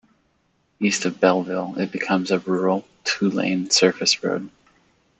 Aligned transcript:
East 0.79 1.05
of 1.05 1.19
Belleville, 1.19 1.75
it 1.77 1.91
becomes 1.91 2.31
a 2.31 2.39
rural, 2.39 2.87
two-lane 3.03 3.69
surface 3.69 4.23
road. 4.23 4.49